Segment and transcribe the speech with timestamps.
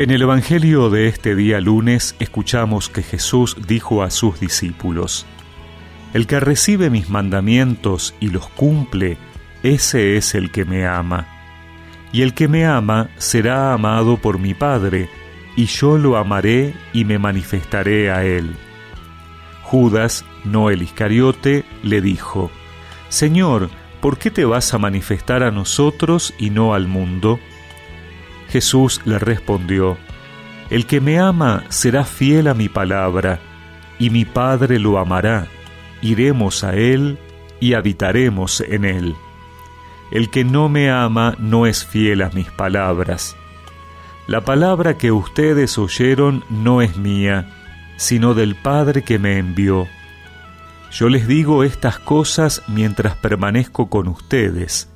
[0.00, 5.26] En el Evangelio de este día lunes escuchamos que Jesús dijo a sus discípulos,
[6.14, 9.18] El que recibe mis mandamientos y los cumple,
[9.62, 11.28] ese es el que me ama.
[12.12, 15.10] Y el que me ama será amado por mi Padre,
[15.54, 18.56] y yo lo amaré y me manifestaré a él.
[19.64, 22.50] Judas, no el Iscariote, le dijo,
[23.10, 23.68] Señor,
[24.00, 27.38] ¿por qué te vas a manifestar a nosotros y no al mundo?
[28.50, 29.96] Jesús le respondió,
[30.70, 33.40] El que me ama será fiel a mi palabra,
[33.98, 35.46] y mi Padre lo amará,
[36.02, 37.18] iremos a él
[37.60, 39.14] y habitaremos en él.
[40.10, 43.36] El que no me ama no es fiel a mis palabras.
[44.26, 47.48] La palabra que ustedes oyeron no es mía,
[47.96, 49.86] sino del Padre que me envió.
[50.90, 54.88] Yo les digo estas cosas mientras permanezco con ustedes,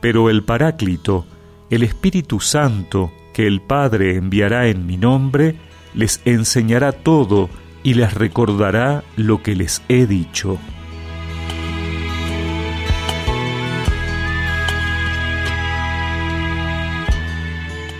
[0.00, 1.26] pero el Paráclito,
[1.70, 5.56] el Espíritu Santo que el Padre enviará en mi nombre,
[5.94, 7.50] les enseñará todo
[7.82, 10.58] y les recordará lo que les he dicho.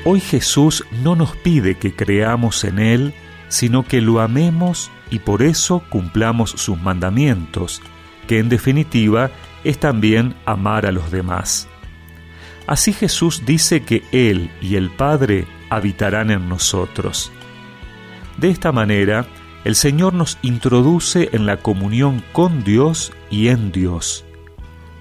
[0.05, 3.15] Hoy Jesús no nos pide que creamos en Él,
[3.49, 7.83] sino que lo amemos y por eso cumplamos sus mandamientos,
[8.29, 9.31] que en definitiva
[9.65, 11.69] es también amar a los demás.
[12.67, 17.31] Así Jesús dice que Él y el Padre habitarán en nosotros.
[18.39, 19.27] De esta manera,
[19.65, 24.25] el Señor nos introduce en la comunión con Dios y en Dios.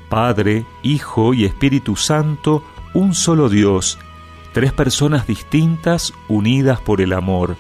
[0.10, 3.98] Padre, Hijo y Espíritu Santo, un solo Dios,
[4.54, 7.58] tres personas distintas unidas por el amor.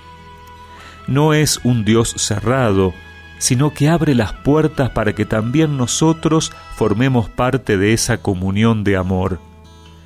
[1.07, 2.93] No es un Dios cerrado,
[3.37, 8.97] sino que abre las puertas para que también nosotros formemos parte de esa comunión de
[8.97, 9.39] amor.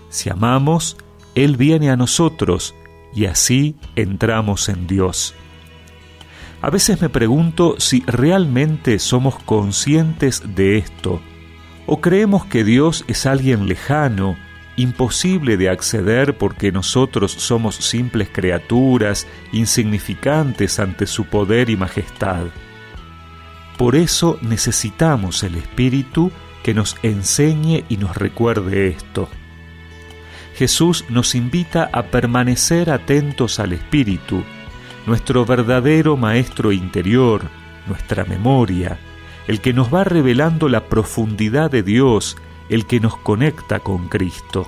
[0.10, 0.98] Si amamos,
[1.36, 2.76] Él viene a nosotros
[3.14, 5.36] y así entramos en Dios.
[6.62, 11.22] A veces me pregunto si realmente somos conscientes de esto,
[11.86, 14.36] o creemos que Dios es alguien lejano,
[14.76, 22.46] imposible de acceder porque nosotros somos simples criaturas, insignificantes ante su poder y majestad.
[23.78, 26.32] Por eso necesitamos el Espíritu
[26.64, 29.30] que nos enseñe y nos recuerde esto.
[30.60, 34.44] Jesús nos invita a permanecer atentos al Espíritu,
[35.08, 37.44] nuestro verdadero Maestro interior,
[37.88, 39.00] nuestra memoria,
[39.48, 42.36] el que nos va revelando la profundidad de Dios,
[42.68, 44.68] el que nos conecta con Cristo.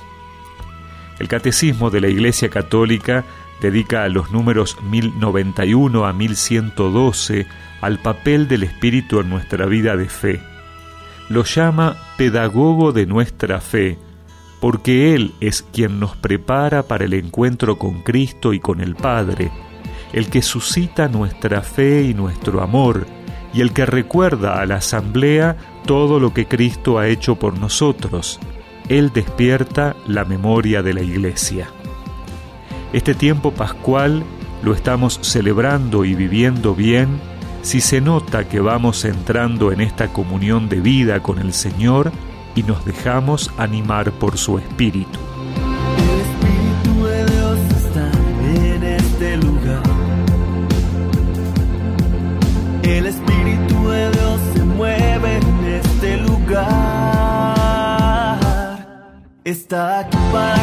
[1.19, 3.25] El Catecismo de la Iglesia Católica
[3.59, 7.47] dedica a los números 1091 a 1112
[7.81, 10.41] al papel del Espíritu en nuestra vida de fe.
[11.27, 13.97] Lo llama pedagogo de nuestra fe,
[14.61, 19.51] porque Él es quien nos prepara para el encuentro con Cristo y con el Padre,
[20.13, 23.07] el que suscita nuestra fe y nuestro amor,
[23.53, 28.39] y el que recuerda a la asamblea todo lo que Cristo ha hecho por nosotros.
[28.87, 31.67] Él despierta la memoria de la Iglesia.
[32.93, 34.23] Este tiempo pascual
[34.63, 37.19] lo estamos celebrando y viviendo bien
[37.63, 42.11] si se nota que vamos entrando en esta comunión de vida con el Señor
[42.55, 45.19] y nos dejamos animar por su espíritu.
[45.97, 48.11] El espíritu de Dios está
[48.55, 49.83] en este lugar.
[52.83, 56.71] El espíritu de Dios se mueve en este lugar.
[59.43, 60.61] Está aquí para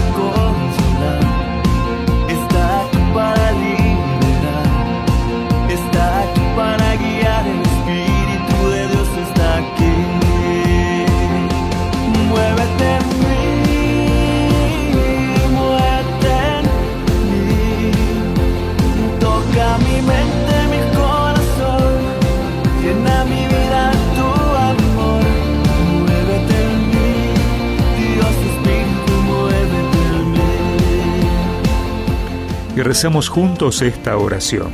[32.88, 34.70] recemos juntos esta oración.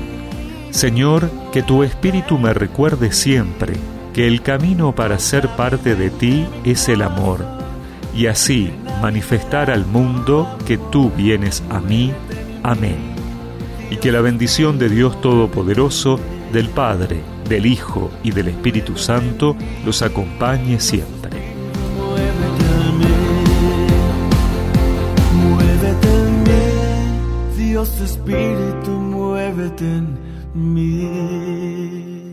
[0.70, 3.72] Señor, que tu Espíritu me recuerde siempre
[4.12, 7.44] que el camino para ser parte de ti es el amor,
[8.14, 8.70] y así
[9.02, 12.12] manifestar al mundo que tú vienes a mí.
[12.62, 12.99] Amén.
[13.90, 16.20] Y que la bendición de Dios Todopoderoso,
[16.52, 21.33] del Padre, del Hijo y del Espíritu Santo los acompañe siempre.
[27.75, 30.17] Dios Espíritu, muévete en
[30.55, 32.24] mí.